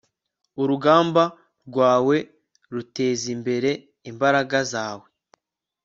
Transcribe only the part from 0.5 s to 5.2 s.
urugamba rwawe rutezimbere imbaraga zawe